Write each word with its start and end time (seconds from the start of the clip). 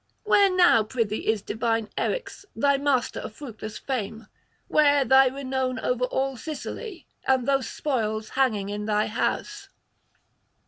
Where 0.23 0.49
now 0.51 0.81
prithee 0.81 1.27
is 1.27 1.43
divine 1.43 1.85
Eryx, 1.95 2.43
thy 2.55 2.77
master 2.77 3.19
of 3.19 3.35
fruitless 3.35 3.77
fame? 3.77 4.25
where 4.67 5.05
thy 5.05 5.27
renown 5.27 5.77
over 5.77 6.05
all 6.05 6.35
Sicily, 6.37 7.05
and 7.27 7.47
those 7.47 7.69
spoils 7.69 8.29
hanging 8.29 8.69
in 8.69 8.85
thine 8.87 9.09
house?' 9.09 9.69